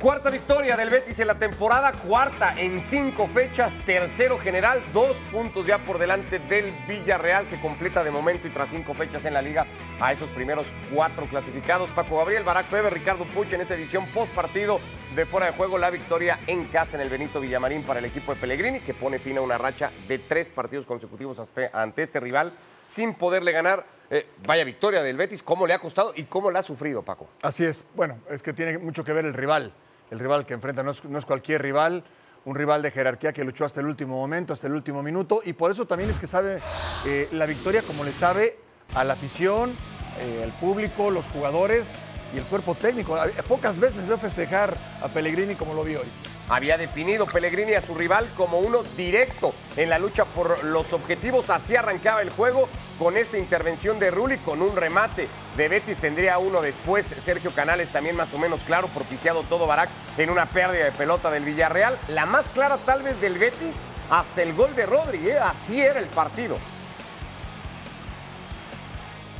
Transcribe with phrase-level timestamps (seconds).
[0.00, 5.66] Cuarta victoria del Betis en la temporada, cuarta en cinco fechas, tercero general, dos puntos
[5.66, 9.42] ya por delante del Villarreal que completa de momento y tras cinco fechas en la
[9.42, 9.66] liga
[10.00, 11.90] a esos primeros cuatro clasificados.
[11.90, 14.78] Paco Gabriel, Barack Feber, Ricardo Puch en esta edición post partido
[15.16, 18.32] de fuera de juego, la victoria en casa en el Benito Villamarín para el equipo
[18.32, 22.52] de Pellegrini que pone fin a una racha de tres partidos consecutivos ante este rival
[22.86, 23.84] sin poderle ganar.
[24.10, 27.28] Eh, vaya victoria del Betis, cómo le ha costado y cómo le ha sufrido, Paco.
[27.42, 29.72] Así es, bueno, es que tiene mucho que ver el rival
[30.10, 32.04] el rival que enfrenta no es, cualquier rival,
[32.44, 35.52] un rival de jerarquía que luchó hasta el último momento, hasta el último minuto, y
[35.52, 36.58] por eso también es que sabe
[37.06, 38.58] eh, la victoria como le sabe
[38.94, 39.74] a la afición,
[40.20, 41.86] eh, al público, los jugadores
[42.34, 43.16] y el cuerpo técnico.
[43.48, 46.06] Pocas veces veo festejar a Pellegrini como lo vi hoy
[46.48, 51.50] había definido Pellegrini a su rival como uno directo en la lucha por los objetivos.
[51.50, 55.98] Así arrancaba el juego con esta intervención de Rulli, con un remate de Betis.
[55.98, 57.06] Tendría uno después.
[57.24, 61.30] Sergio Canales también más o menos claro, propiciado todo Barak en una pérdida de pelota
[61.30, 61.98] del Villarreal.
[62.08, 63.76] La más clara tal vez del Betis
[64.10, 65.28] hasta el gol de Rodri.
[65.28, 65.38] ¿eh?
[65.38, 66.56] Así era el partido.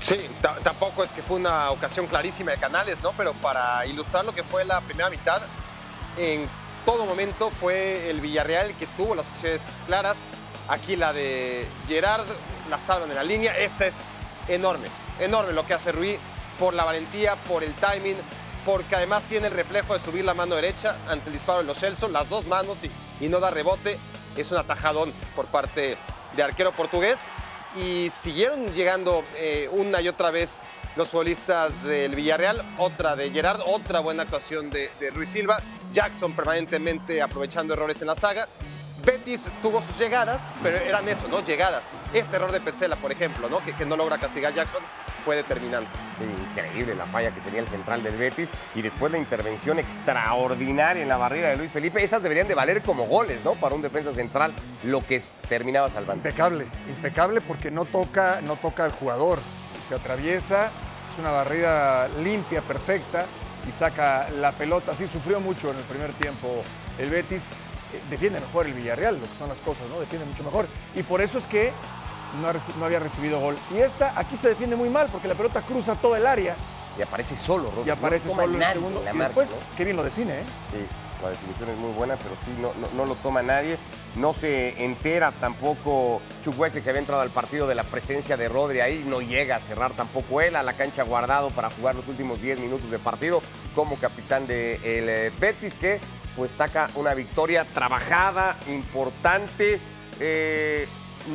[0.00, 0.16] Sí,
[0.62, 3.12] tampoco es que fue una ocasión clarísima de Canales, ¿no?
[3.16, 5.42] Pero para ilustrar lo que fue la primera mitad,
[6.16, 6.48] en
[6.88, 10.16] todo momento fue el Villarreal que tuvo las opciones claras.
[10.68, 12.24] Aquí la de Gerard,
[12.70, 13.54] la salvan en la línea.
[13.58, 13.94] Esta es
[14.48, 14.88] enorme,
[15.20, 16.18] enorme lo que hace Rui
[16.58, 18.16] por la valentía, por el timing,
[18.64, 21.76] porque además tiene el reflejo de subir la mano derecha ante el disparo de los
[21.76, 22.78] Celso, las dos manos
[23.20, 23.98] y, no da rebote.
[24.34, 25.98] Es un atajadón por parte
[26.36, 27.18] de arquero portugués.
[27.76, 30.48] Y siguieron llegando eh, una y otra vez
[30.98, 35.58] los futbolistas del Villarreal, otra de Gerard, otra buena actuación de, de Ruiz Silva.
[35.92, 38.48] Jackson permanentemente aprovechando errores en la saga.
[39.06, 41.44] Betis tuvo sus llegadas, pero eran eso, ¿no?
[41.44, 41.84] Llegadas.
[42.12, 43.64] Este error de Pesela, por ejemplo, ¿no?
[43.64, 44.82] Que, que no logra castigar Jackson,
[45.24, 45.88] fue determinante.
[46.50, 51.08] increíble la falla que tenía el central del Betis y después la intervención extraordinaria en
[51.08, 52.02] la barrera de Luis Felipe.
[52.02, 53.54] Esas deberían de valer como goles, ¿no?
[53.54, 54.52] Para un defensa central,
[54.82, 56.28] lo que terminaba salvando.
[56.28, 59.38] Impecable, impecable porque no toca, no toca al jugador.
[59.88, 60.70] Se atraviesa,
[61.18, 63.26] una barrera limpia, perfecta
[63.68, 64.94] y saca la pelota.
[64.94, 66.62] Sí, sufrió mucho en el primer tiempo
[66.98, 67.42] el Betis.
[67.92, 70.00] Eh, defiende mejor el Villarreal, lo que son las cosas, ¿no?
[70.00, 70.66] Defiende mucho mejor.
[70.94, 71.72] Y por eso es que
[72.40, 73.56] no, había recibido gol.
[73.74, 76.56] Y esta aquí se defiende muy mal porque la pelota cruza todo el área.
[76.98, 79.04] Y aparece solo, Y aparece solo en el segundo.
[79.14, 80.44] y después, qué bien lo define, ¿eh?
[80.72, 80.78] Sí,
[81.22, 83.76] la definición es muy buena, pero sí, no, no, lo toma nadie.
[84.16, 88.80] No se entera tampoco Chukwese que había entrado al partido de la presencia de Rodri
[88.80, 89.04] ahí.
[89.06, 92.60] No llega a cerrar tampoco él a la cancha guardado para jugar los últimos 10
[92.60, 93.42] minutos de partido
[93.74, 96.00] como capitán del de eh, Betis que
[96.36, 99.80] pues saca una victoria trabajada, importante.
[100.20, 100.86] Eh,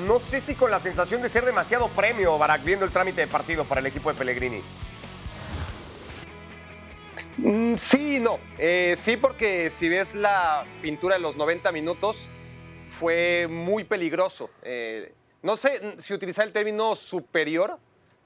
[0.07, 3.27] no sé si con la sensación de ser demasiado premio, Barak, viendo el trámite de
[3.27, 4.61] partido para el equipo de Pellegrini.
[7.37, 8.39] Mm, sí no.
[8.57, 12.29] Eh, sí, porque si ves la pintura de los 90 minutos,
[12.99, 14.49] fue muy peligroso.
[14.61, 17.77] Eh, no sé si utilizar el término superior,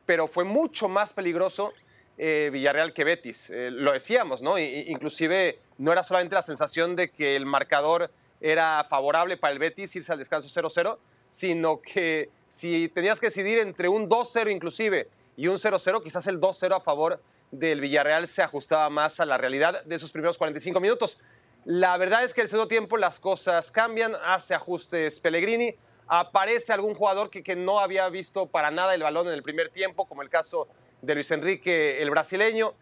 [0.06, 1.74] pero fue mucho más peligroso
[2.18, 3.52] eh, Villarreal que Betis.
[3.52, 4.58] lo decíamos, ¿no?
[4.58, 8.12] inclusive no era solamente la sensación de que el marcador
[8.42, 10.98] era favorable para el Betis irse al descanso 0-0,
[11.30, 16.40] sino que si tenías que decidir entre un 2-0 inclusive y un 0-0, quizás el
[16.40, 20.80] 2-0 a favor del Villarreal se ajustaba más a la realidad de esos primeros 45
[20.80, 21.20] minutos.
[21.68, 25.76] La verdad es que el segundo tiempo las cosas cambian, hace ajustes Pellegrini,
[26.08, 29.70] aparece algún jugador que, que no había visto para nada el balón en el primer
[29.70, 30.70] tiempo, como el caso
[31.02, 32.74] de Luis Enrique, el brasileño.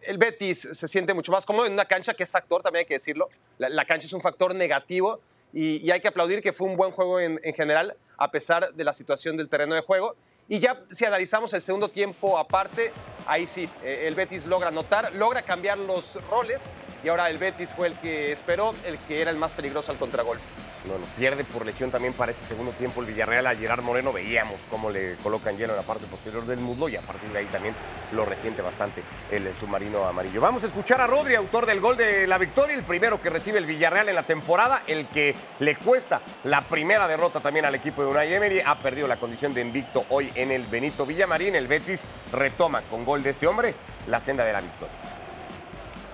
[0.00, 2.86] El Betis se siente mucho más cómodo en una cancha que es factor, también hay
[2.86, 3.28] que decirlo.
[3.58, 5.20] La, cancha es un factor negativo
[5.52, 8.84] y, hay que aplaudir que fue un buen juego en, en general, a pesar de
[8.84, 10.16] la situación del terreno de juego.
[10.48, 12.90] Y ya si analizamos el segundo tiempo aparte,
[13.26, 16.62] ahí sí, eh, el Betis logra anotar, logra cambiar los roles
[17.04, 19.98] y ahora el Betis fue el que esperó, el que era el más peligroso al
[19.98, 20.42] contragolpe.
[20.86, 24.12] Bueno, pierde por lesión también para ese segundo tiempo el Villarreal a Gerard Moreno.
[24.12, 27.38] Veíamos cómo le colocan lleno en la parte posterior del muslo y a partir de
[27.38, 27.74] ahí también
[28.12, 30.42] lo resiente bastante el submarino amarillo.
[30.42, 33.58] Vamos a escuchar a Rodri, autor del gol de la victoria, el primero que recibe
[33.58, 38.02] el Villarreal en la temporada, el que le cuesta la primera derrota también al equipo
[38.02, 38.60] de Unai Emery.
[38.60, 41.54] Ha perdido la condición de invicto hoy en el Benito Villamarín.
[41.54, 43.74] El Betis retoma con gol de este hombre
[44.06, 45.23] la senda de la victoria.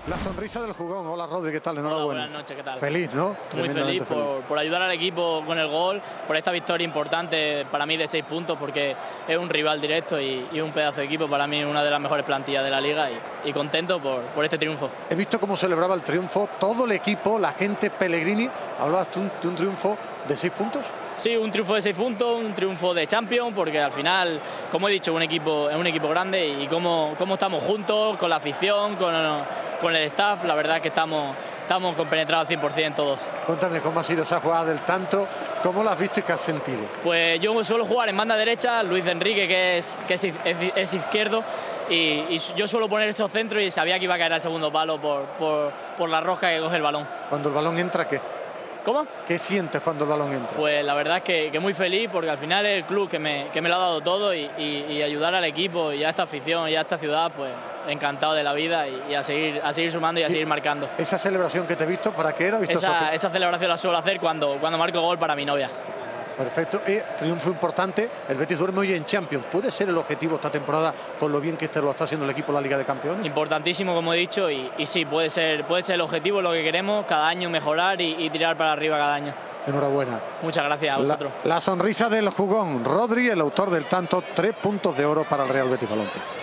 [0.07, 1.05] La sonrisa del jugón.
[1.05, 1.77] Hola Rodri, ¿qué tal?
[1.77, 2.21] Enhorabuena.
[2.21, 2.79] buenas noches, ¿qué tal?
[2.79, 3.35] Feliz, ¿no?
[3.55, 4.03] Muy feliz,
[4.47, 8.25] Por, ayudar al equipo con el gol, por esta victoria importante para mí de seis
[8.25, 8.95] puntos, porque
[9.27, 11.27] es un rival directo y, un pedazo de equipo.
[11.27, 13.09] Para mí una de las mejores plantillas de la liga
[13.45, 14.89] y, contento por, por, este triunfo.
[15.07, 18.49] He visto cómo celebraba el triunfo todo el equipo, la gente Pellegrini.
[18.79, 20.87] Hablabas de un triunfo de seis puntos.
[21.21, 24.39] Sí, un triunfo de seis puntos, un triunfo de Champions, porque al final,
[24.71, 28.27] como he dicho, un equipo, es un equipo grande y cómo, cómo estamos juntos, con
[28.27, 29.13] la afición, con,
[29.81, 33.19] con el staff, la verdad que estamos, estamos compenetrados al 100% todos.
[33.45, 35.27] Cuéntame cómo ha sido esa jugada del tanto,
[35.63, 36.81] cómo la has visto y qué has sentido.
[37.03, 40.23] Pues yo suelo jugar en banda derecha, Luis Enrique que es, que es,
[40.75, 41.43] es izquierdo
[41.89, 44.71] y, y, yo suelo poner esos centros y sabía que iba a caer al segundo
[44.71, 47.05] palo por, por, por la rosca que coge el balón.
[47.29, 48.21] Cuando el balón entra, ¿qué?
[48.83, 49.05] ¿Cómo?
[49.27, 50.57] ¿Qué sientes cuando el balón entra?
[50.57, 53.19] Pues la verdad es que, que muy feliz porque al final es el club que
[53.19, 56.09] me, que me lo ha dado todo y, y, y, ayudar al equipo y a
[56.09, 57.51] esta afición y a esta ciudad, pues
[57.87, 60.89] encantado de la vida y, y a, seguir, a seguir sumando y a seguir marcando.
[60.97, 62.57] ¿Esa celebración que te he visto, para qué era?
[62.57, 65.69] ¿Visto esa, esa celebración la suelo hacer cuando, cuando marco gol para mi novia.
[66.43, 66.81] Perfecto.
[66.87, 68.09] Y triunfo importante.
[68.27, 69.45] El Betis duerme hoy en Champions.
[69.51, 72.31] ¿Puede ser el objetivo esta temporada con lo bien que este lo está haciendo el
[72.31, 73.25] equipo de la Liga de Campeones?
[73.25, 76.63] Importantísimo, como he dicho, y, y sí, puede ser, puede ser el objetivo, lo que
[76.63, 79.33] queremos, cada año mejorar y, y tirar para arriba cada año.
[79.67, 80.19] Enhorabuena.
[80.41, 81.31] Muchas gracias a vosotros.
[81.43, 82.83] La, la, sonrisa del jugón.
[82.83, 86.40] Rodri, el autor del tanto, tres puntos de oro para el Real Betis Balompié.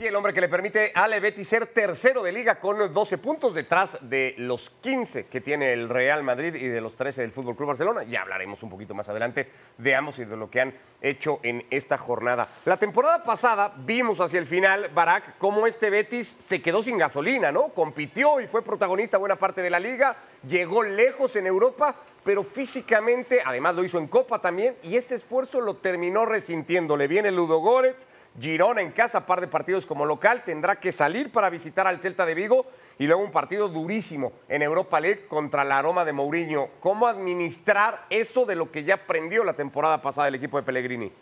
[0.00, 3.18] Y el hombre que le permite a Ale Betis ser tercero de liga con 12
[3.18, 7.32] puntos detrás de los 15 que tiene el Real Madrid y de los 13 del
[7.32, 8.04] Fútbol Club Barcelona.
[8.04, 11.66] Ya hablaremos un poquito más adelante de ambos y de lo que han hecho en
[11.68, 12.48] esta jornada.
[12.64, 17.52] La temporada pasada vimos hacia el final, Barak, cómo este Betis se quedó sin gasolina,
[17.52, 17.68] ¿no?
[17.68, 20.16] Compitió y fue protagonista buena parte de la liga,
[20.48, 21.94] llegó lejos en Europa,
[22.24, 26.96] pero físicamente, además lo hizo en Copa también, y ese esfuerzo lo terminó resintiendo.
[26.96, 28.06] Le viene Ludo Goretz,
[28.38, 32.24] Girona en casa, par de partidos como local, tendrá que salir para visitar al Celta
[32.24, 32.66] de Vigo
[32.98, 36.68] y luego un partido durísimo en Europa League contra la Roma de Mourinho.
[36.80, 41.12] ¿Cómo administrar eso de lo que ya aprendió la temporada pasada el equipo de Pellegrini?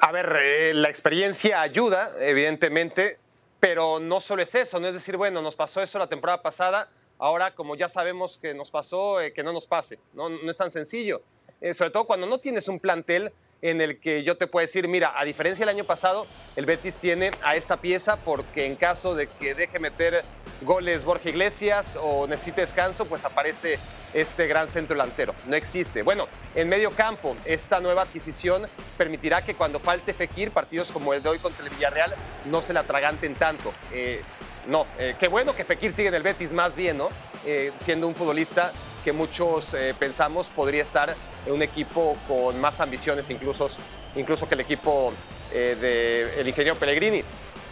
[0.00, 3.18] A ver, eh, la experiencia ayuda, evidentemente,
[3.58, 6.90] pero no solo es eso, no es decir, bueno, nos pasó eso la temporada pasada,
[7.18, 9.98] ahora como ya sabemos que nos pasó, eh, que no nos pase.
[10.14, 11.22] No, es tan sencillo.
[11.60, 13.32] Eh, sobre todo cuando no tienes un plantel
[13.62, 16.26] en el que yo te puedo decir, mira, a diferencia del año pasado,
[16.56, 20.22] el Betis tiene a esta pieza porque en caso de que deje meter
[20.62, 23.78] goles Borja Iglesias o necesite descanso, pues aparece
[24.14, 25.34] este gran centro delantero.
[25.46, 26.02] No existe.
[26.02, 28.66] Bueno, en medio campo, esta nueva adquisición
[28.96, 32.14] permitirá que cuando falte Fekir, partidos como el de hoy contra el Villarreal
[32.46, 33.72] no se la atraganten tanto.
[33.92, 34.22] Eh,
[34.66, 37.08] no, eh, qué bueno que Fekir sigue en el Betis más bien, ¿no?
[37.44, 38.72] Eh, siendo un futbolista
[39.04, 41.14] que muchos eh, pensamos podría estar
[41.46, 43.70] en un equipo con más ambiciones incluso,
[44.16, 45.12] incluso que el equipo
[45.52, 47.22] del de ingeniero Pellegrini.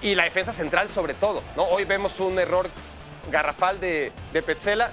[0.02, 1.64] Y la defensa central sobre todo, ¿no?
[1.64, 2.68] Hoy vemos un error
[3.30, 4.90] garrafal de, Petzela.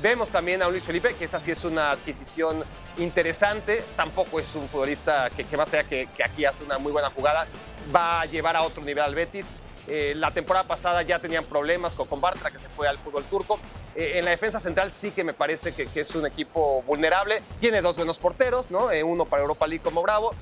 [0.00, 2.64] Vemos también a Luis Felipe, que esa sí es una adquisición
[2.96, 3.84] interesante.
[3.96, 7.46] Tampoco es un futbolista que, que más sea que aquí hace una muy buena jugada.
[7.94, 9.46] Va a llevar a otro nivel al Betis.
[9.88, 13.58] Eh, la temporada pasada ya tenían problemas con, Bartra, que se fue al fútbol turco.
[13.94, 17.42] Eh, en la defensa central sí que me parece que, es un equipo vulnerable.
[17.60, 18.90] Tiene dos buenos porteros, ¿no?
[18.90, 20.34] Eh, uno para Europa League como Bravo,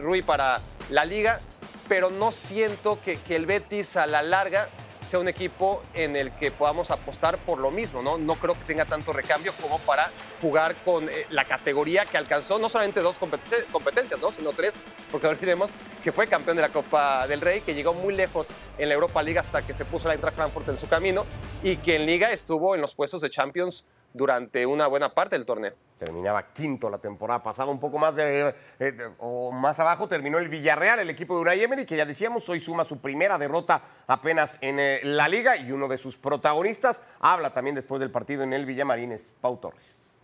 [0.00, 0.60] Rui para
[0.90, 1.40] la Liga.
[1.88, 4.68] Pero no siento que el Betis a la larga
[5.10, 8.16] sea un equipo en el que podamos apostar por lo mismo, ¿no?
[8.16, 10.08] No creo que tenga tanto recambio como para
[10.40, 14.30] jugar con eh, la categoría que alcanzó no solamente dos competencias, ¿no?
[14.30, 14.74] Sino tres,
[15.10, 15.70] porque no olvidemos
[16.04, 18.48] que fue campeón de la Copa del Rey, que llegó muy lejos
[18.78, 21.26] en la Europa League hasta que se puso la Eintracht Frankfurt en su camino
[21.64, 23.84] y que en Liga estuvo en los puestos de Champions
[24.14, 25.74] durante una buena parte del torneo.
[26.00, 30.48] Terminaba quinto la temporada pasada, un poco más eh, de, o más abajo terminó el
[30.48, 34.56] Villarreal, el equipo de Unai Emery, que ya decíamos, hoy suma su primera derrota apenas
[34.62, 38.54] en eh, la liga y uno de sus protagonistas habla también después del partido en
[38.54, 40.16] el Villamarín, es Pau Torres.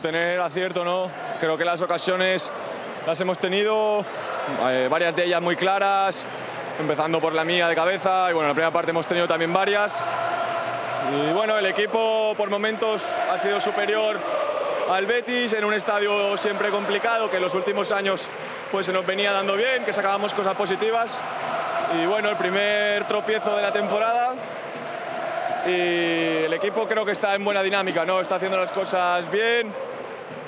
[0.00, 1.10] Tener acierto, ¿no?
[1.38, 2.50] Creo que las ocasiones
[3.06, 4.06] las hemos tenido,
[4.70, 6.26] eh, varias de ellas muy claras,
[6.78, 9.52] empezando por la mía de cabeza y bueno, en la primera parte hemos tenido también
[9.52, 10.04] varias.
[11.12, 14.18] Y bueno, el equipo por momentos ha sido superior
[14.90, 18.28] al Betis en un estadio siempre complicado que en los últimos años
[18.70, 21.22] pues se nos venía dando bien, que sacábamos cosas positivas.
[21.96, 24.34] Y bueno, el primer tropiezo de la temporada
[25.66, 28.20] y el equipo creo que está en buena dinámica, ¿no?
[28.20, 29.72] Está haciendo las cosas bien,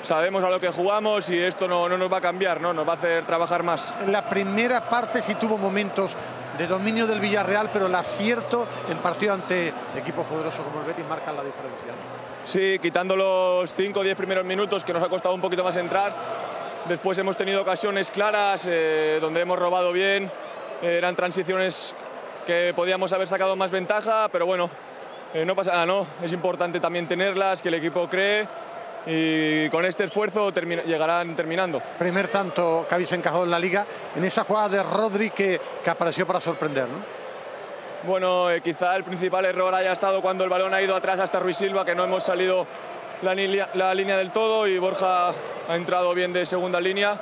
[0.03, 2.73] sabemos a lo que jugamos y esto no, no, nos va a cambiar, ¿no?
[2.73, 3.93] nos va a hacer trabajar más.
[4.01, 6.15] En la primera parte sí tuvo momentos
[6.57, 11.05] de dominio del Villarreal, pero el acierto en partido ante equipos poderosos como el Betis
[11.07, 11.93] marcan la diferencia.
[12.45, 15.75] Sí, quitando los 5 o 10 primeros minutos que nos ha costado un poquito más
[15.75, 16.13] entrar,
[16.87, 20.31] después hemos tenido ocasiones claras eh, donde hemos robado bien,
[20.81, 21.93] eran transiciones
[22.45, 24.69] que podíamos haber sacado más ventaja, pero bueno,
[25.33, 26.07] eh, no pasa nada, ¿no?
[26.23, 28.47] Es importante también tenerlas, que el equipo cree
[29.07, 31.81] y con este esfuerzo llegarán terminando.
[31.97, 33.85] Primer tanto que habéis encajado en la liga
[34.15, 37.17] en esa jugada de Rodri que, que apareció para sorprender, ¿no?
[38.03, 41.39] Bueno, eh, quizá el principal error haya estado cuando el balón ha ido atrás hasta
[41.39, 42.67] Ruiz Silva, que no hemos salido
[43.21, 43.33] la,
[43.73, 47.17] la línea del todo y Borja ha entrado bien de segunda línea.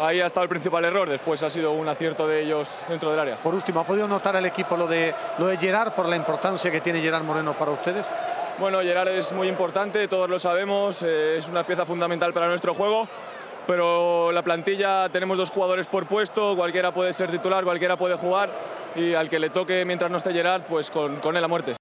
[0.00, 1.08] ahí ha estado el principal error.
[1.08, 3.36] Después ha sido un acierto de ellos dentro del área.
[3.36, 6.70] Por último, ¿ha podido notar el equipo lo de, lo de Gerard por la importancia
[6.70, 8.06] que tiene Gerard Moreno para ustedes?
[8.58, 12.74] Bueno, Gerard es muy importante, todos lo sabemos, eh, es una pieza fundamental para nuestro
[12.74, 13.08] juego,
[13.68, 18.50] pero la plantilla tenemos dos jugadores por puesto, cualquiera puede ser titular, cualquiera puede jugar
[18.96, 21.76] y al que le toque mientras no esté Gerard, pues con, con él a muerte.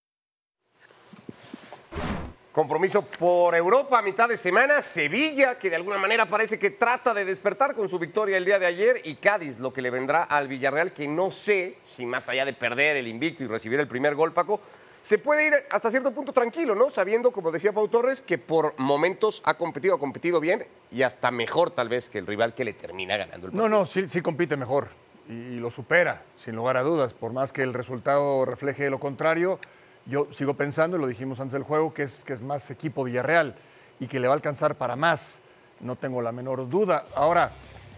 [2.52, 4.84] Compromiso por Europa a mitad de semana.
[4.84, 8.58] Sevilla, que de alguna manera parece que trata de despertar con su victoria el día
[8.58, 9.02] de ayer.
[9.04, 12.54] Y Cádiz, lo que le vendrá al Villarreal, que no sé si más allá de
[12.54, 14.60] perder el invicto y recibir el primer gol, Paco,
[15.08, 16.90] se puede ir hasta cierto punto tranquilo, ¿no?
[16.90, 21.32] Sabiendo, como decía Pau Torres, que por momentos ha competido, ha competido bien y hasta
[21.32, 24.20] mejor tal vez que el rival que le termina ganando el No, no, sí, sí
[24.20, 24.90] compite mejor
[25.30, 27.14] y, y lo supera, sin lugar a dudas.
[27.14, 29.60] Por más que el resultado refleje lo contrario,
[30.08, 33.06] yo sigo pensando, y lo dijimos antes del juego, que es, que es más equipo
[33.06, 33.56] Villarreal
[34.02, 35.40] y que le va a alcanzar para más.
[35.80, 37.06] No tengo la menor duda.
[37.16, 37.52] Ahora,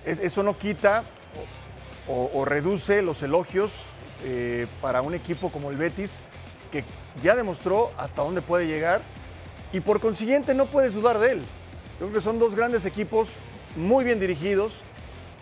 [0.05, 1.03] es- eso no quita
[2.07, 3.87] o, o reduce los elogios
[4.25, 6.19] eh, para un equipo como el Betis,
[6.71, 6.83] que
[7.21, 9.01] ya demostró hasta dónde puede llegar
[9.71, 11.39] y por consiguiente no puedes dudar de él.
[11.99, 13.35] Yo creo que son dos grandes equipos
[13.75, 14.81] muy bien dirigidos,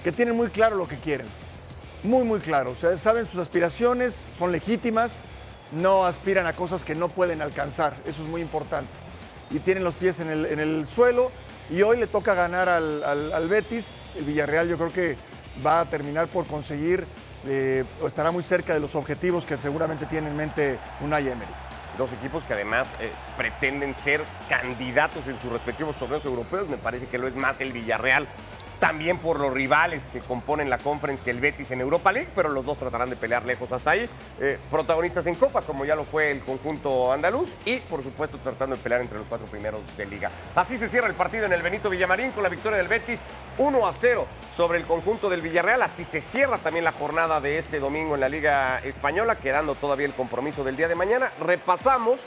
[0.03, 1.27] que tienen muy claro lo que quieren.
[2.03, 2.71] Muy, muy claro.
[2.71, 5.23] O sea, saben sus aspiraciones, son legítimas,
[5.71, 7.95] no aspiran a cosas que no pueden alcanzar.
[8.05, 8.91] Eso es muy importante.
[9.49, 11.31] Y tienen los pies en el, en el suelo.
[11.69, 13.87] Y hoy le toca ganar al, al- al Betis.
[14.15, 15.17] El Villarreal yo creo que
[15.65, 17.05] va a terminar por conseguir
[17.45, 21.51] eh, estará muy cerca de los objetivos que seguramente tiene en mente Unai Emery.
[21.97, 26.69] Dos equipos que además eh, pretenden ser candidatos en sus respectivos torneos europeos.
[26.69, 28.27] Me parece que lo es más el Villarreal.
[28.79, 32.49] También por los rivales que componen la conference que el Betis en Europa League, pero
[32.49, 34.09] los dos tratarán de pelear lejos hasta ahí.
[34.39, 38.75] Eh, protagonistas en Copa, como ya lo fue el conjunto andaluz, y por supuesto tratando
[38.75, 40.29] de pelear entre los cuatro primeros de Liga.
[40.55, 43.21] Así se cierra el partido en el Benito Villamarín con la victoria del Betis
[43.57, 45.81] 1 a 0 sobre el conjunto del Villarreal.
[45.81, 50.05] Así se cierra también la jornada de este domingo en la Liga Española, quedando todavía
[50.05, 51.31] el compromiso del día de mañana.
[51.39, 52.21] Repasamos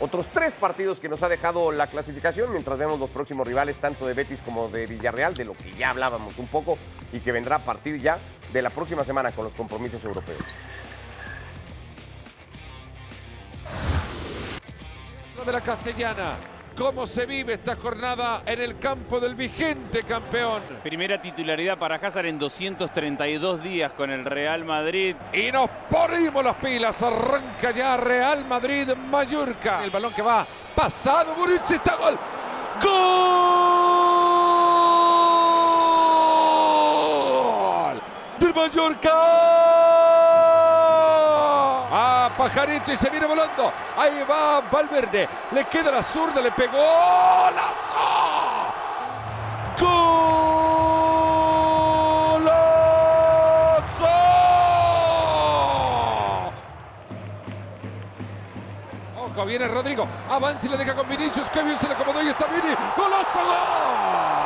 [0.00, 4.06] otros tres partidos que nos ha dejado la clasificación mientras vemos los próximos rivales tanto
[4.06, 6.78] de Betis como de Villarreal, de lo que ya hablábamos un poco
[7.12, 8.18] y que vendrá a partir ya
[8.52, 10.38] de la próxima semana con los compromisos europeos.
[15.44, 16.57] de la Castellana.
[16.78, 20.62] ¿Cómo se vive esta jornada en el campo del vigente campeón?
[20.84, 25.16] Primera titularidad para Hazard en 232 días con el Real Madrid.
[25.32, 27.02] Y nos ponemos las pilas.
[27.02, 29.82] Arranca ya Real Madrid Mallorca.
[29.82, 31.34] El balón que va pasado.
[31.34, 32.16] Buric está gol.
[32.80, 32.92] ¡Gol!
[38.38, 39.77] Del Mallorca.
[42.48, 43.70] Pajarito y se viene volando.
[43.94, 45.28] Ahí va Valverde.
[45.52, 46.78] Le queda la zurda, le pegó.
[46.78, 47.94] ¡Golazo!
[49.78, 50.08] ¡Golazo!
[59.18, 60.08] Ojo, viene Rodrigo.
[60.30, 61.50] Avanza y le deja con Vinicius.
[61.50, 62.74] Que bien se le acomodó y está Vini.
[62.96, 63.40] ¡Golazo!
[63.44, 64.37] ¡Gol!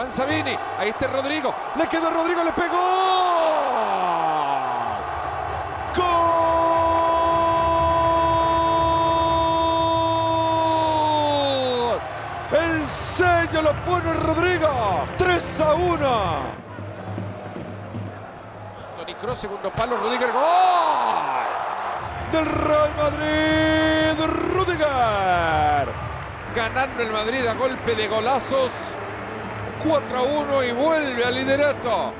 [0.00, 0.56] Avanza Vini.
[0.78, 1.54] Ahí está Rodrigo.
[1.76, 2.78] Le quedó Rodrigo, le pegó.
[5.96, 6.30] ¡Gol!
[12.52, 14.68] El sello lo pone Rodrigo.
[15.18, 16.60] 3 a 1.
[18.96, 20.42] Toni Kroos, segundo palo, Rudiger, gol
[22.32, 25.88] del Real Madrid, Rudiger.
[26.54, 28.72] Ganando el Madrid a golpe de golazos,
[29.82, 32.12] 4 a 1 y vuelve al liderato.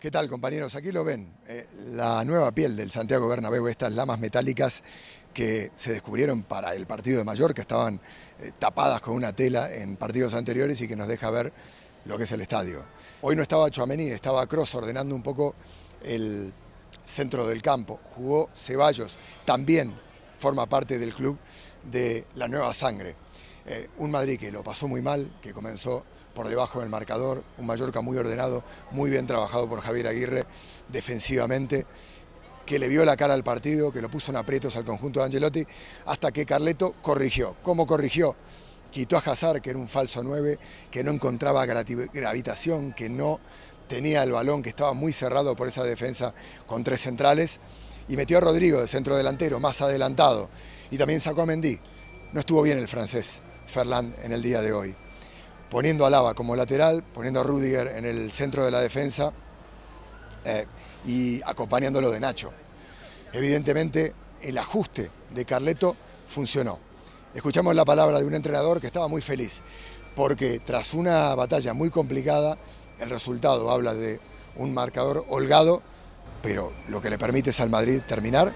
[0.00, 0.74] ¿Qué tal, compañeros?
[0.74, 4.82] Aquí lo ven, eh, la nueva piel del Santiago Bernabéu, estas lamas metálicas
[5.32, 8.00] que se descubrieron para el partido de Mallorca, estaban
[8.40, 11.52] eh, tapadas con una tela en partidos anteriores y que nos deja ver
[12.06, 12.82] lo que es el estadio.
[13.20, 15.54] Hoy no estaba Chouameni, estaba Cross ordenando un poco
[16.02, 16.52] el
[17.04, 18.00] centro del campo.
[18.16, 19.94] Jugó Ceballos, también
[20.38, 21.38] forma parte del club
[21.84, 23.16] de la nueva sangre.
[23.66, 27.66] Eh, un Madrid que lo pasó muy mal, que comenzó por debajo del marcador, un
[27.66, 30.44] Mallorca muy ordenado, muy bien trabajado por Javier Aguirre
[30.88, 31.86] defensivamente,
[32.66, 35.26] que le vio la cara al partido, que lo puso en aprietos al conjunto de
[35.26, 35.64] Angelotti,
[36.06, 37.56] hasta que Carleto corrigió.
[37.62, 38.36] ¿Cómo corrigió?
[38.90, 40.58] Quitó a Hazard, que era un falso 9,
[40.90, 43.40] que no encontraba gravi- gravitación, que no
[43.88, 46.32] tenía el balón, que estaba muy cerrado por esa defensa
[46.66, 47.58] con tres centrales,
[48.08, 50.48] y metió a Rodrigo de centro delantero, más adelantado,
[50.90, 51.78] y también sacó a Mendy.
[52.32, 53.42] No estuvo bien el francés.
[53.66, 54.94] Ferland en el día de hoy.
[55.70, 59.32] Poniendo a Lava como lateral, poniendo a Rudiger en el centro de la defensa
[60.44, 60.66] eh,
[61.06, 62.52] y acompañándolo de Nacho.
[63.32, 66.78] Evidentemente, el ajuste de Carleto funcionó.
[67.34, 69.60] Escuchamos la palabra de un entrenador que estaba muy feliz,
[70.16, 72.58] porque tras una batalla muy complicada,
[72.98, 74.18] el resultado habla de
[74.56, 75.82] un marcador holgado,
[76.42, 78.52] pero lo que le permite es al Madrid terminar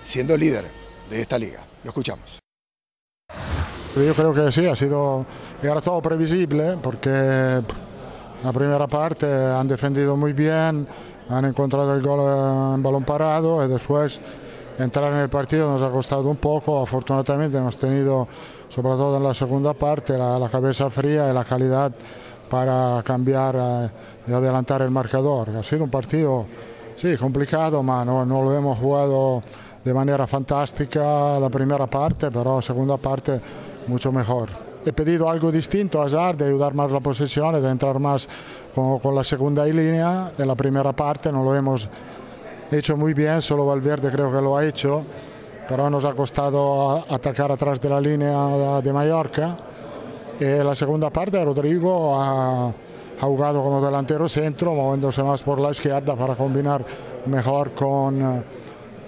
[0.00, 1.60] siendo líder de esta liga.
[1.84, 2.38] Lo escuchamos.
[3.96, 5.26] Yo creo que sí, ha sido,
[5.60, 10.86] era todo previsible porque la primera parte han defendido muy bien,
[11.28, 14.20] han encontrado el gol en balón parado y después
[14.78, 16.80] entrar en el partido nos ha costado un poco.
[16.80, 18.28] Afortunadamente hemos tenido,
[18.68, 21.92] sobre todo en la segunda parte, la, cabeza fría y la calidad
[22.48, 23.90] para cambiar eh,
[24.28, 25.50] y adelantar el marcador.
[25.50, 26.46] Ha sido un partido,
[26.96, 29.42] sí, complicado, pero no, no lo hemos jugado
[29.84, 33.40] de manera fantástica la primera parte, pero la segunda parte
[33.86, 34.48] mucho mejor.
[34.84, 38.28] He pedido algo distinto a Hazard, de ayudar más la posesión, de entrar más
[38.74, 40.32] con, con la segunda línea.
[40.38, 41.88] En la primera parte no lo hemos
[42.70, 45.02] hecho muy bien, solo Valverde creo que lo ha hecho,
[45.68, 49.56] pero nos ha costado atacar atrás de la línea de Mallorca.
[50.38, 55.70] En la segunda parte Rodrigo ha, ha jugado como delantero centro, moviéndose más por la
[55.70, 56.84] izquierda para combinar
[57.26, 58.42] mejor con,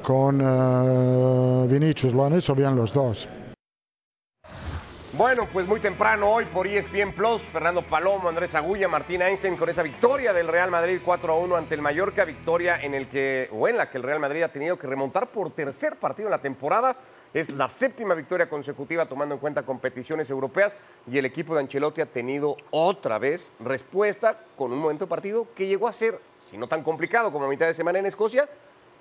[0.03, 2.13] con uh, Vinicius.
[2.13, 3.29] Lo han hecho bien los dos.
[5.15, 9.69] Bueno, pues muy temprano hoy por ESPN Plus, Fernando Palomo, Andrés Agulla, Martín Einstein con
[9.69, 13.47] esa victoria del Real Madrid 4 a 1 ante el Mallorca, victoria en el que
[13.53, 16.31] o en la que el Real Madrid ha tenido que remontar por tercer partido en
[16.31, 16.97] la temporada.
[17.35, 20.75] Es la séptima victoria consecutiva tomando en cuenta competiciones europeas
[21.07, 25.67] y el equipo de Ancelotti ha tenido otra vez respuesta con un momento partido que
[25.67, 26.19] llegó a ser,
[26.51, 28.49] si no tan complicado como a mitad de semana en Escocia,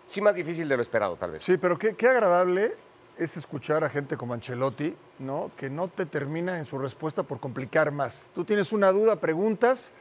[0.07, 1.43] sí más difícil de lo esperado tal vez.
[1.43, 2.73] Sí, pero qué, qué agradable
[3.17, 5.51] es escuchar a gente como Ancelotti, ¿no?
[5.55, 8.29] Que no te termina en su respuesta por complicar más.
[8.33, 9.93] Tú tienes una duda, preguntas,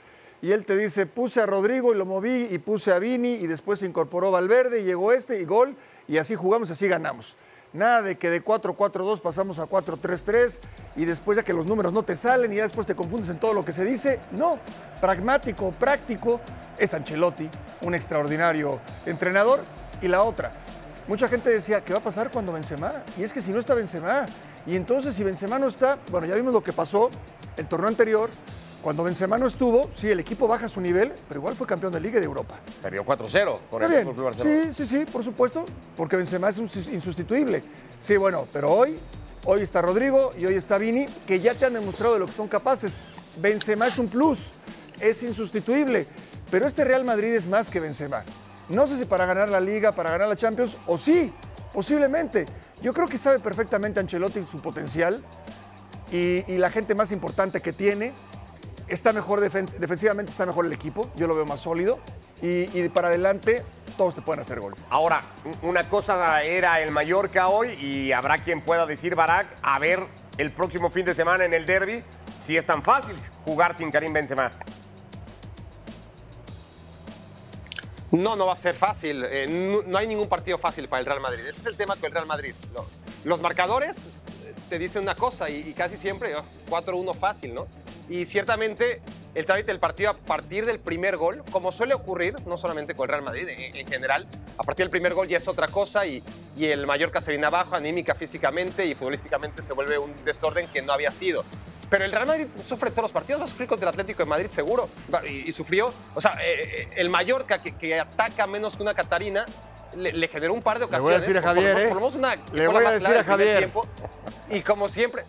[0.43, 3.47] y él te dice, puse a Rodrigo y lo moví, y puse a Vini, y
[3.47, 5.77] después se incorporó Valverde, y llegó este, y gol,
[6.09, 7.37] y así jugamos, así ganamos.
[7.73, 10.59] Nada de que de 4-4-2 pasamos a 4-3-3
[10.97, 13.39] y después ya que los números no te salen y ya después te confundes en
[13.39, 14.19] todo lo que se dice.
[14.33, 14.59] No,
[15.01, 16.41] pragmático, práctico,
[16.79, 17.49] es Ancelotti,
[17.83, 19.61] un extraordinario entrenador.
[20.03, 20.53] Y la otra,
[21.09, 23.05] mucha gente decía, ¿qué va a pasar cuando Benzema?
[23.19, 24.27] Y es que si no está Benzema,
[24.67, 27.11] y entonces si Benzema no está, bueno, ya vimos lo que pasó
[27.57, 28.31] el torneo anterior,
[28.83, 32.01] cuando Benzema no estuvo, sí, el equipo baja su nivel, pero igual fue campeón de
[32.01, 32.55] Liga y de Europa.
[32.83, 34.73] Perdió 4-0 con el Barcelona.
[34.73, 37.63] sí, sí, sí, por supuesto, porque Benzema es insustituible.
[37.99, 38.99] Sí, bueno, pero hoy,
[39.45, 42.33] hoy está Rodrigo y hoy está Vini, que ya te han demostrado de lo que
[42.33, 42.97] son capaces.
[43.37, 44.53] Benzema es un plus,
[44.99, 46.07] es insustituible,
[46.51, 48.23] pero este Real Madrid es más que Benzema.
[48.71, 51.33] No sé si para ganar la Liga, para ganar la Champions, o sí,
[51.73, 52.47] posiblemente.
[52.81, 55.23] Yo creo que sabe perfectamente Ancelotti su potencial
[56.13, 58.13] y, la gente más importante que tiene.
[58.89, 61.99] Está mejor defen- defensivamente, está mejor el equipo, yo lo veo más sólido.
[62.43, 63.63] Y, y para adelante,
[63.99, 64.75] todos te pueden hacer gol.
[64.89, 65.23] Ahora,
[65.63, 70.05] una cosa era el Mallorca hoy y habrá quien pueda decir, Barak, a ver
[70.39, 72.03] el próximo fin de semana en el derby
[72.43, 74.51] si es tan fácil jugar sin Karim Benzema.
[78.13, 79.25] No, no va a ser fácil.
[79.29, 79.47] Eh,
[79.87, 81.41] no, hay ningún partido fácil para el Real Madrid.
[81.47, 82.55] Ese es el tema con el Real Madrid.
[82.75, 82.87] Lo-
[83.25, 87.67] los marcadores eh, te dicen una cosa y, casi siempre oh, 4-1 fácil, ¿no?
[88.09, 89.01] Y ciertamente
[89.37, 93.05] el trámite del partido a partir del primer gol, como suele ocurrir, no solamente con
[93.05, 94.27] el Real Madrid, en, en general,
[94.59, 96.21] a partir del primer gol ya es otra cosa y,
[96.57, 100.83] y el Mallorca se viene abajo, anímica, físicamente y futbolísticamente se vuelve un desorden que
[100.83, 101.45] no había sido.
[101.91, 104.27] Pero el Real Madrid sufre todos los partidos, va a sufrir contra el Atlético de
[104.29, 104.89] Madrid seguro.
[105.29, 108.95] Y, y sufrió, o sea, eh, eh, el Mallorca que, que ataca menos que una
[108.95, 109.45] Catarina,
[109.97, 111.03] le, le generó un par de Le ocasiones.
[111.03, 112.17] voy a decir a por- por lo Javier, ¿eh?
[112.17, 113.59] una Le voy a decir a Javier.
[113.59, 113.87] tiempo.
[114.51, 115.25] Y como siempre,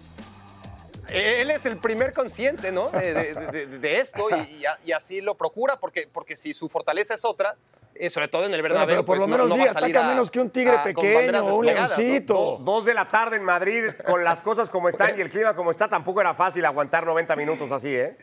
[1.10, 2.89] él es el primer consciente, ¿no?
[2.89, 7.15] De, de- de- de esto y, y así lo procura, porque, porque si su fortaleza
[7.15, 7.56] es otra,
[8.10, 10.06] sobre todo en el Bueno, Bernabéu, pero por pues lo no- menos no sí, ataca
[10.06, 12.34] a- menos que un tigre a- pequeño o un leoncito.
[12.34, 15.56] Do- dos de la tarde en Madrid, con las cosas como están y el clima
[15.56, 18.18] como está, tampoco era fácil aguantar 90 minutos así, ¿eh?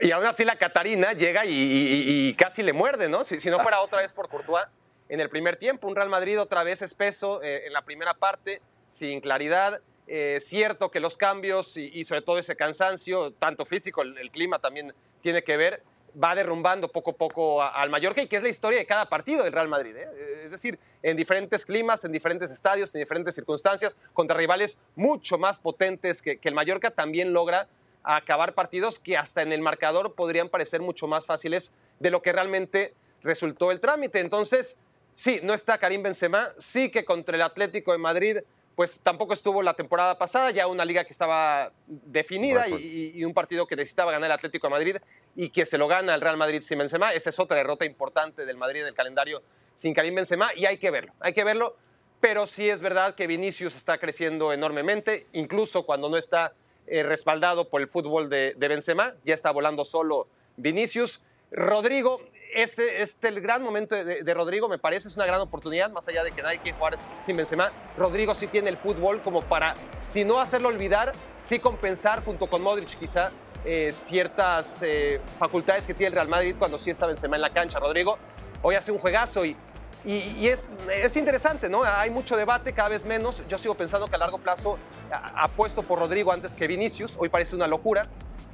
[0.00, 3.24] Y aún así la Catarina llega y, y- y casi le muerde, ¿no?
[3.24, 4.64] Si, si no fuera otra vez por Courtois
[5.08, 5.86] en el primer tiempo.
[5.88, 9.80] Un Real Madrid otra vez espeso eh, en la primera parte, sin claridad.
[10.08, 14.30] Eh, cierto que los cambios y, y sobre todo ese cansancio, tanto físico, el, el
[14.30, 15.82] clima también tiene que ver,
[16.22, 19.44] va derrumbando poco a poco al Mallorca y que es la historia de cada partido
[19.44, 19.96] del Real Madrid.
[19.96, 20.42] ¿eh?
[20.44, 25.58] Es decir, en diferentes climas, en diferentes estadios, en diferentes circunstancias, contra rivales mucho más
[25.58, 27.68] potentes que, que el Mallorca, también logra
[28.02, 32.32] acabar partidos que hasta en el marcador podrían parecer mucho más fáciles de lo que
[32.32, 34.20] realmente resultó el trámite.
[34.20, 34.78] Entonces,
[35.12, 38.38] sí, no está Karim Benzema, sí que contra el Atlético de Madrid
[38.76, 43.32] pues tampoco estuvo la temporada pasada, ya una liga que estaba definida y, y un
[43.32, 44.96] partido que necesitaba ganar el Atlético de Madrid
[45.34, 47.14] y que se lo gana el Real Madrid sin Benzema.
[47.14, 50.76] Esa es otra derrota importante del Madrid en el calendario sin Karim Benzema y hay
[50.76, 51.74] que verlo, hay que verlo.
[52.20, 56.52] Pero sí es verdad que Vinicius está creciendo enormemente, incluso cuando no está
[56.86, 61.22] eh, respaldado por el fútbol de, de Benzema, ya está volando solo Vinicius.
[61.50, 62.20] Rodrigo,
[62.54, 66.24] este es el gran momento de, Rodrigo, me parece, es una gran oportunidad, más allá
[66.24, 67.70] de que nadie quiere jugar sin Benzema.
[67.96, 69.74] Rodrigo sí tiene el fútbol como para,
[70.06, 73.30] si no hacerlo olvidar, sí compensar junto con Modric quizá
[73.64, 77.52] eh, ciertas eh, facultades que tiene el Real Madrid cuando sí está Benzema en la
[77.52, 77.78] cancha.
[77.78, 78.18] Rodrigo
[78.62, 79.56] hoy hace un juegazo y
[80.04, 81.82] es, es, interesante, ¿no?
[81.82, 83.42] Hay mucho debate, cada vez menos.
[83.48, 84.78] Yo sigo pensando que a largo plazo
[85.10, 88.06] apuesto por Rodrigo antes que Vinicius, hoy parece una locura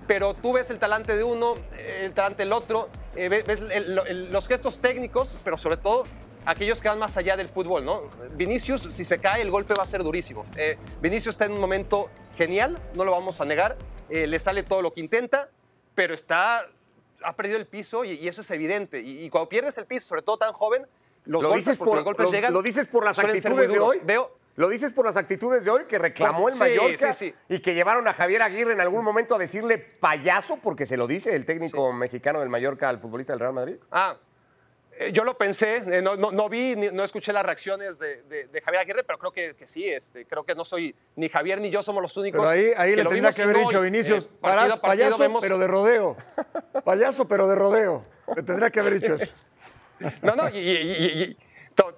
[0.06, 4.32] pero tú ves el talante de uno, el talante del otro, eh, ves el, el,
[4.32, 6.04] los gestos técnicos, pero sobre todo
[6.44, 8.02] aquellos que van más allá del fútbol, ¿no?
[8.34, 10.44] Vinicius, si se cae, el golpe va a ser durísimo.
[10.56, 13.76] Eh, Vinicius está en un momento genial, no lo vamos a negar,
[14.10, 15.50] eh, le sale todo lo que intenta,
[15.94, 16.66] pero está,
[17.22, 19.00] ha perdido el piso y, y eso es evidente.
[19.00, 20.86] Y, y, cuando pierdes el piso, sobre todo tan joven,
[21.24, 22.52] los ¿Lo golpes, por, los golpes lo, llegan.
[22.52, 24.00] Lo dices por las actitudes de hoy.
[24.02, 27.34] Veo, Lo dices por las actitudes de hoy que reclamó el Sí, Mallorca sí, sí.
[27.54, 31.06] y que llevaron a Javier Aguirre en algún momento a decirle payaso, porque se lo
[31.06, 33.76] dice el técnico mexicano del Mallorca al futbolista del Real Madrid.
[33.90, 34.16] Ah,
[34.98, 38.22] eh, yo lo pensé, eh, no, no, no vi, ni- no escuché las reacciones de,
[38.24, 41.30] de- de Javier Aguirre, pero creo que, que sí, este, creo que no soy, ni
[41.30, 42.38] Javier ni yo somos los únicos.
[42.38, 43.90] Pero ahí, ahí que le lo tendría que haber dicho hoy.
[43.90, 46.16] Vinicius, Eh, partido "Parás, a partido payaso, vemos- pero de rodeo.
[46.84, 48.04] Payaso, pero de rodeo.
[48.36, 49.32] Le tendría que haber dicho eso.
[50.20, 51.40] No, no, y, y- y- y- to-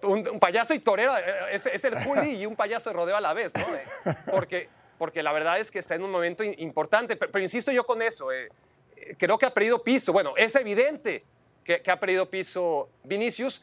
[0.03, 3.17] un, un payaso y torero, eh, es, es el Juli y un payaso de rodeo
[3.17, 3.63] a la vez, ¿no?
[3.75, 7.73] Eh, Porque, porque la verdad es que está en un momento importante, pero, pero insisto
[7.73, 8.49] yo con eso, eh,
[8.97, 10.13] eh, creo que ha perdido piso.
[10.13, 11.25] Bueno, es evidente
[11.65, 13.63] que, que ha perdido piso Vinicius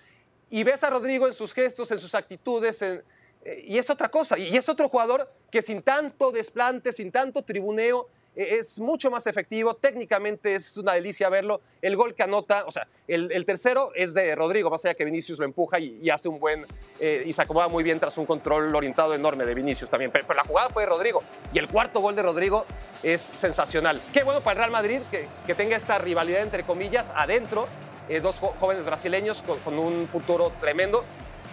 [0.50, 3.04] y ves a Rodrigo en sus gestos, en sus actitudes, en-
[3.46, 7.44] eh, y es otra cosa, y es otro jugador que sin tanto desplante, sin tanto
[7.44, 12.64] tribuneo, eh, es mucho más efectivo, técnicamente es una delicia verlo, el gol que anota,
[12.66, 16.30] o sea, el, tercero es de Rodrigo, más allá que Vinicius lo empuja y, hace
[16.30, 16.66] un buen,
[17.00, 20.34] eh, y se acomoda muy bien tras un control orientado enorme de Vinicius también, pero,
[20.34, 22.66] la jugada fue de Rodrigo, y el cuarto gol de Rodrigo
[23.04, 24.02] es sensacional.
[24.14, 27.68] Qué bueno para el Real Madrid que, que tenga esta rivalidad entre comillas adentro,
[28.08, 31.04] eh, dos jóvenes brasileños con, un futuro tremendo,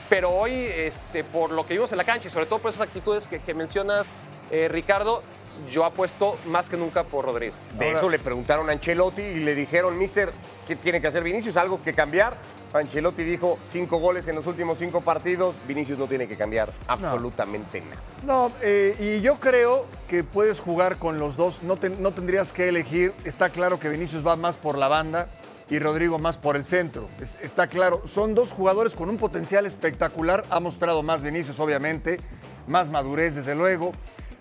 [0.08, 2.82] pero hoy, este, por lo que vimos en la cancha y sobre todo por esas
[2.82, 4.16] actitudes que, que mencionas,
[4.50, 5.22] eh, Ricardo,
[5.70, 7.54] yo apuesto más que nunca por Rodrigo.
[7.78, 10.32] De eso le preguntaron a Ancelotti y le dijeron, mister,
[10.66, 11.56] ¿qué tiene que hacer Vinicius?
[11.56, 12.36] ¿Algo que cambiar?
[12.72, 17.80] Ancelotti dijo, cinco goles en los últimos cinco partidos, Vinicius no tiene que cambiar absolutamente
[17.80, 17.96] nada.
[18.24, 22.52] No, eh, y yo creo que puedes jugar con los dos, no, te- no tendrías
[22.52, 23.12] que elegir.
[23.24, 25.28] Está claro que Vinicius va más por la banda
[25.70, 27.08] y Rodrigo más por el centro.
[27.20, 30.44] Es- está claro, son dos jugadores con un potencial espectacular.
[30.50, 32.18] Ha mostrado más Vinicius, obviamente,
[32.66, 33.92] más madurez, desde luego.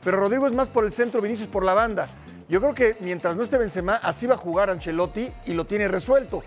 [0.08, 2.08] Pero Rodrigo es más por el centro, Vinicius por la banda.
[2.48, 5.90] Yo creo que mientras no esté Benzema, así va a jugar Ancelotti y lo tiene
[5.90, 6.44] resuelto.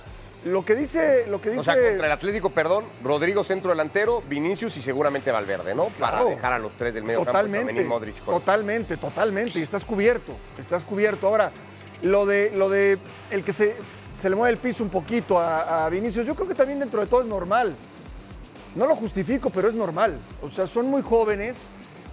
[0.47, 4.23] Lo que dice, lo que dice O sea, contra el Atlético, perdón, Rodrigo centro delantero,
[4.23, 5.89] Vinicius y seguramente Valverde, ¿no?
[5.99, 8.25] Para dejar a los tres del medio campo, Totalmente, Tchouaméni, Modric.
[8.25, 9.59] con- totalmente, totalmente.
[9.59, 11.27] Y estás cubierto, estás cubierto.
[11.27, 11.53] Ahora,
[12.01, 12.97] lo de, lo de
[13.31, 13.77] el que se,
[14.17, 17.03] se le mueve el piso un poquito a, a Vinicius, yo creo que también dentro
[17.03, 17.77] de todo es normal.
[18.75, 20.19] No lo justifico, pero es normal.
[20.41, 21.69] O sea, son muy jóvenes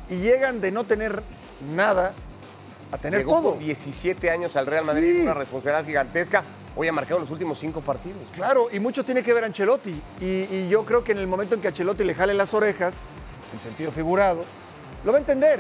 [0.09, 1.21] y llegan de no tener
[1.61, 2.13] nada
[2.91, 3.49] a tener Llegó todo.
[3.51, 6.43] con 17 años al Real Madrid, una responsabilidad gigantesca.
[6.75, 8.19] Hoy ha marcado los últimos cinco partidos.
[8.33, 9.99] Claro, y mucho tiene que ver Ancelotti.
[10.21, 13.07] Y, y yo creo que en el momento en que Ancelotti le jale las orejas,
[13.53, 14.43] en sentido figurado,
[15.03, 15.59] lo va a entender,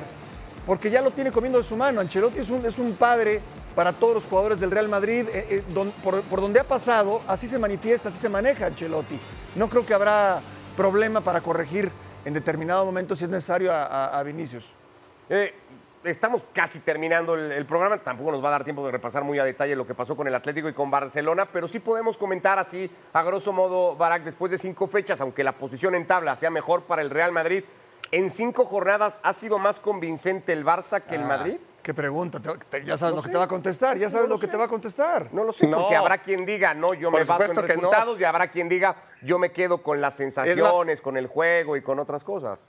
[0.65, 1.99] porque ya lo tiene comiendo de su mano.
[2.01, 3.41] Ancelotti es un, es un padre
[3.75, 5.27] para todos los jugadores del Real Madrid.
[5.33, 9.19] eh, eh, don- por, por donde ha pasado, así se manifiesta, así se maneja Ancelotti.
[9.55, 10.39] No creo que habrá
[10.77, 11.89] problema para corregir
[12.25, 14.65] en determinado momento si es necesario a, a- a Vinicius.
[15.29, 15.53] Eh,
[16.09, 17.97] estamos casi terminando el, el programa.
[17.97, 20.27] Tampoco nos va a dar tiempo de repasar muy a detalle lo que pasó con
[20.27, 24.51] el Atlético y con Barcelona, pero sí podemos comentar así, a grosso modo, Barak, después
[24.51, 27.63] de cinco fechas, aunque la posición en tabla sea mejor para el Real Madrid,
[28.11, 31.57] en cinco jornadas ha sido más convincente el Barça que el Ah, Madrid.
[31.83, 32.39] ¿Qué pregunta?
[32.41, 34.35] Te- te- ya sabes No lo que te va a contestar, ya sabes No lo
[34.35, 35.29] lo que te va a contestar.
[35.31, 35.79] No lo sé, No.
[35.81, 38.95] porque habrá quien diga, no, yo Por me baso en resultados, y habrá quien diga,
[39.21, 42.67] yo me quedo con las sensaciones, con el juego y con otras cosas.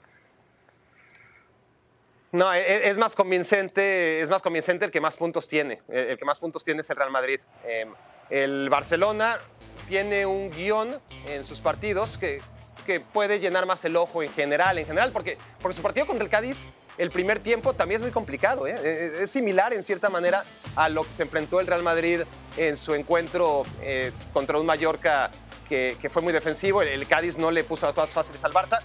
[2.31, 5.81] No, e- e- es, más convincente, es más convincente el que más puntos tiene.
[5.89, 7.39] El, que más puntos tiene es el Real Madrid.
[7.65, 7.87] Eh,
[8.29, 9.39] el Barcelona
[9.87, 12.41] tiene un guion en sus partidos que,
[12.85, 16.23] que puede llenar más el ojo en general, en general, porque, porque su partido contra
[16.23, 16.57] el Cádiz,
[16.99, 18.67] el primer tiempo también es muy complicado.
[18.67, 18.75] ¿eh?
[18.83, 20.43] Eh, Es similar en cierta manera
[20.75, 22.21] a lo que se enfrentó el Real Madrid
[22.57, 25.31] en su encuentro eh, contra un Mallorca
[25.67, 26.83] que, que fue muy defensivo.
[26.83, 28.79] El, Cádiz no le puso las cosas fáciles al Barça.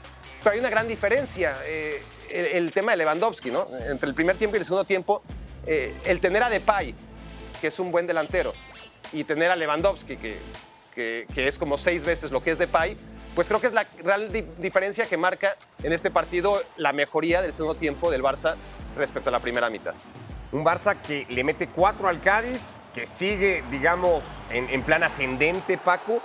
[0.44, 1.56] Pero hay una gran diferencia.
[1.64, 3.66] eh, el, tema de Lewandowski, ¿no?
[3.88, 5.22] Entre el primer tiempo y el segundo tiempo,
[5.66, 6.94] eh, el tener a Depay,
[7.60, 8.52] que es un buen delantero,
[9.12, 10.36] y tener a Lewandowski, que,
[10.92, 12.96] que- es como seis veces lo que es Depay,
[13.36, 17.40] pues creo que es la real di- diferencia que marca en este partido la mejoría
[17.40, 18.56] del segundo tiempo del Barça
[18.96, 19.94] respecto a la primera mitad.
[20.52, 25.78] Un Barça que le mete cuatro al Cádiz, que sigue, digamos, en, en plan ascendente,
[25.78, 26.20] Paco,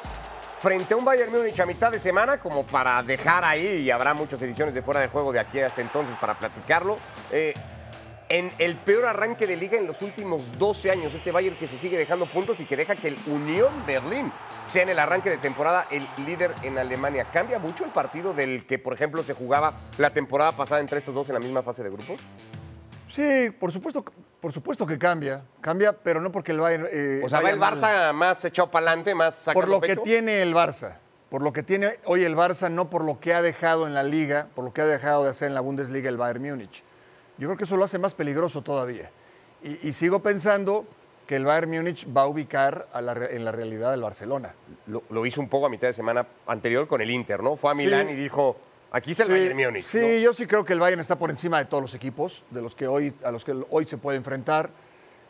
[0.61, 4.13] frente a un Bayern Múnich a mitad de semana, como para dejar ahí, y habrá
[4.13, 6.97] muchas ediciones de fuera de juego de aquí hasta entonces para platicarlo.
[7.31, 7.53] eh,
[8.31, 11.79] en el peor arranque de liga en los últimos 12 años, este Bayern que se
[11.79, 14.31] sigue dejando puntos y que deja que el Unión Berlín
[14.67, 17.25] sea en el arranque de temporada el líder en Alemania.
[17.33, 21.15] ¿Cambia mucho el partido del que, por ejemplo, se jugaba la temporada pasada entre estos
[21.15, 22.21] dos en la misma fase de grupos?
[23.09, 24.03] Sí, por supuesto,
[24.39, 25.43] por supuesto que cambia.
[25.61, 26.87] Cambia, pero no porque el Bayern.
[26.91, 27.75] eh, O sea, va el mal.
[27.75, 30.95] Barça más echado para adelante, más Por lo que tiene el Barça.
[31.29, 34.03] Por lo que tiene hoy el Barça, no por lo que ha dejado en la
[34.03, 36.83] Liga, por lo que ha dejado de hacer en la Bundesliga el Bayern Múnich.
[37.37, 39.11] Yo creo que eso lo hace más peligroso todavía.
[39.63, 40.85] Y, y sigo pensando
[41.27, 44.55] que el Bayern Múnich va a ubicar a la en la realidad del Barcelona.
[44.87, 47.55] Lo, lo hizo un poco a mitad de semana anterior con el Inter, ¿no?
[47.55, 47.83] Fue a Sí.
[47.85, 48.57] Milán y dijo,
[48.91, 49.83] aquí está el Sí, Bayern Múnich.
[49.85, 50.07] Sí, ¿no?
[50.19, 52.75] yo sí creo que el Bayern está por encima de todos los equipos, de los
[52.75, 54.69] que hoy, a los que hoy se puede enfrentar.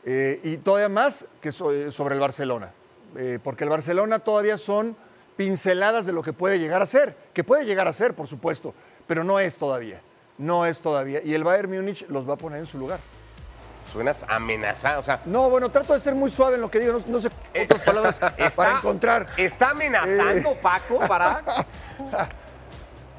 [0.06, 2.72] eh, y todavía más que so- eh, sobre el Barcelona.
[3.18, 4.96] Eh, porque el Barcelona todavía son
[5.36, 7.16] pinceladas de lo que puede llegar a ser.
[7.34, 8.74] Que puede llegar a ser, por supuesto,
[9.08, 10.00] pero no es todavía.
[10.38, 11.22] No es todavía.
[11.22, 13.00] Y el Bayern Múnich los va a poner en su lugar.
[13.92, 15.22] Suenas amenazado, o sea...
[15.26, 16.94] No, bueno, trato de ser muy suave en lo que digo.
[16.94, 17.30] No, no sé
[17.64, 18.22] otras palabras
[18.56, 19.26] para encontrar.
[19.36, 20.60] ¿Está amenazando Eh.
[20.62, 21.44] Paco para...?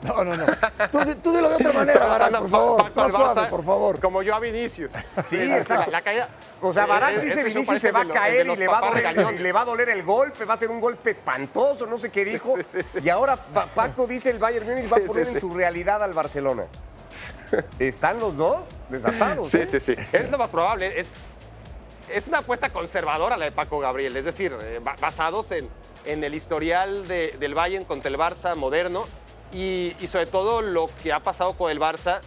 [0.02, 0.46] No, no, no.
[0.90, 2.82] Tú, tú dilo de otra manera, Barak, por favor.
[2.84, 4.00] Paco Más suave, por favor.
[4.00, 4.92] Como yo a Vinicius.
[5.28, 5.90] Sí, exacto.
[5.90, 6.28] La, caída.
[6.62, 8.78] O sea, Barak Eh, dice este Vinicius se va a lo- caer y le va,
[8.78, 11.86] a doler, y le va a doler el golpe, va a ser un golpe espantoso,
[11.86, 12.54] no sé qué dijo.
[13.02, 16.12] Y ahora Pa- Paco dice el Bayern Múnich va a poner en su realidad al
[16.14, 16.64] Barcelona.
[17.78, 19.48] ¿Están los dos desatados?
[19.48, 19.66] Sí, eh?
[19.66, 19.94] sí, sí.
[20.12, 20.98] Es lo más probable.
[21.00, 21.08] Es,
[22.08, 24.16] es una apuesta conservadora la de Paco Gabriel.
[24.16, 25.68] Es decir, eh, ba- basados en,
[26.06, 29.04] en el historial de- del Bayern contra el Barça moderno
[29.52, 32.20] y, sobre todo lo que ha pasado con el Barça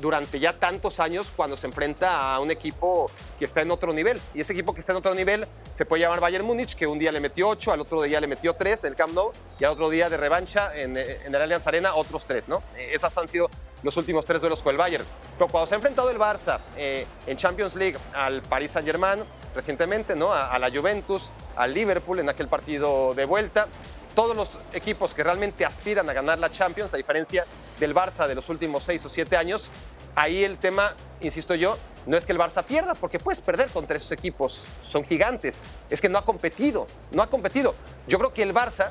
[0.00, 4.20] durante ya tantos años cuando se enfrenta a un equipo que está en otro nivel.
[4.32, 6.98] Y ese equipo que está en otro nivel se puede llamar Bayern Múnich, que un
[6.98, 9.64] día le metió 8, al otro día le metió 3 en el Camp Nou y
[9.64, 12.62] al otro día de revancha en, eh, el Allianz Arena otros 3, ¿no?
[12.76, 13.50] Esas han sido
[13.82, 15.04] los últimos tres duelos con el Bayern.
[15.36, 20.14] Pero cuando se ha enfrentado el Barça eh, en Champions League al Paris Saint-Germain recientemente,
[20.14, 20.32] ¿no?
[20.32, 23.66] A la Juventus, al Liverpool en aquel partido de vuelta,
[24.14, 27.44] todos los equipos que realmente aspiran a ganar la Champions, a diferencia
[27.78, 29.68] del Barça de los últimos seis o siete años,
[30.16, 33.96] ahí el tema, insisto yo, no es que el Barça pierda, porque puedes perder contra
[33.96, 37.74] esos equipos, son gigantes, es que no ha competido, no ha competido.
[38.08, 38.90] Yo creo que el Barça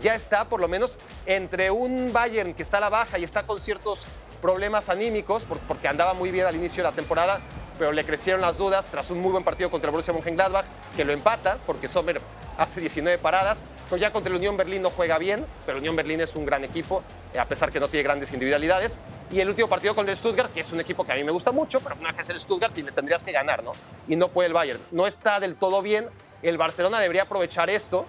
[0.00, 0.96] ya está por lo menos
[1.26, 4.00] entre un Bayern que está a la baja y está con ciertos
[4.40, 7.40] problemas anímicos, por- porque andaba muy bien al inicio de la temporada,
[7.78, 10.64] pero le crecieron las dudas tras un muy buen partido contra el Borussia Mönchengladbach,
[10.96, 12.20] que lo empata, porque Sommer
[12.56, 13.58] hace 19 paradas.
[13.96, 17.02] Ya contra el Unión Berlín no juega bien, pero Unión Berlín es un gran equipo,
[17.34, 18.96] eh, a pesar que no tiene grandes individualidades.
[19.30, 21.32] Y el último partido contra el Stuttgart, que es un equipo que a mí me
[21.32, 23.72] gusta mucho, pero no es el Stuttgart y le tendrías que ganar, ¿no?
[24.08, 24.80] Y no puede el Bayern.
[24.90, 26.08] No está del todo bien.
[26.42, 28.06] El Barcelona debería aprovechar esto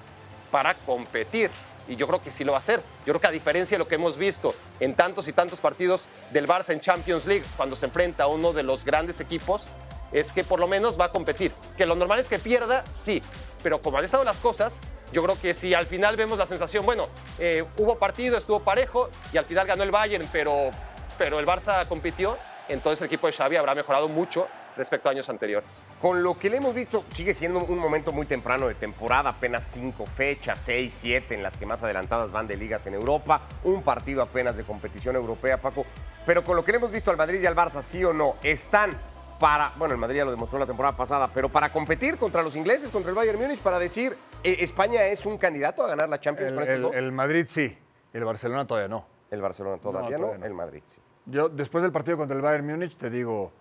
[0.52, 1.50] para competir.
[1.88, 2.82] Y yo creo que sí lo va a hacer.
[3.06, 6.06] Yo creo que a diferencia de lo que hemos visto en tantos y tantos partidos
[6.32, 9.66] del Barça en Champions League, cuando se enfrenta a uno de los grandes equipos,
[10.14, 11.52] es que por lo menos va a competir.
[11.76, 13.22] Que lo normal es que pierda, sí.
[13.62, 14.80] Pero como han estado las cosas,
[15.12, 17.08] yo creo que si al final vemos la sensación, bueno,
[17.40, 20.72] eh, hubo partido, estuvo parejo y al final ganó el Bayern, pero,
[21.18, 22.38] pero el Barça compitió,
[22.70, 25.84] entonces el equipo de Xavi habrá mejorado mucho respecto a años anteriores.
[26.02, 29.66] Con lo que le hemos visto, sigue siendo un momento muy temprano de temporada, apenas
[29.66, 33.84] cinco fechas, seis, siete, en las que más adelantadas van de ligas en Europa, un
[33.84, 35.86] partido apenas de competición europea, Paco.
[36.26, 38.36] Pero con lo que le hemos visto al Madrid y al Barça, sí o no,
[38.42, 38.98] están
[39.44, 42.56] para, bueno, el Madrid ya lo demostró la temporada pasada, pero para competir contra los
[42.56, 46.18] ingleses, contra el Bayern Múnich, para decir, eh, España es un candidato a ganar la
[46.18, 46.96] Champions El, con estos el- dos.
[46.96, 47.78] el Madrid sí,
[48.14, 49.06] el Barcelona todavía no.
[49.30, 50.46] El Barcelona todavía no, todavía no.
[50.46, 50.96] el Madrid sí.
[51.26, 53.52] Yo, después del partido contra el Bayern Múnich, te digo,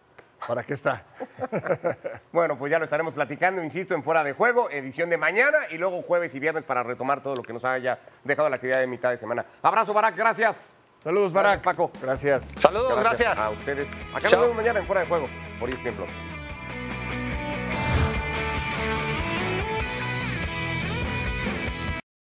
[0.47, 1.05] ¿para qué está?
[2.31, 5.79] Bueno, pues ya lo estaremos platicando, insisto, en Fuera de Juego, edición de mañana y
[5.79, 8.87] luego jueves y viernes para retomar todo lo que nos haya dejado la actividad de
[8.87, 9.45] mitad de semana.
[9.61, 10.79] Abrazo, Barak, gracias.
[11.03, 11.63] Saludos, Barak.
[11.63, 11.91] Paco.
[12.01, 12.55] Gracias.
[12.59, 13.37] Saludos, gracias.
[13.37, 13.89] A ustedes.
[14.15, 15.27] Acá nos vemos mañana en Fuera de Juego
[15.59, 16.11] por ESPN Plus.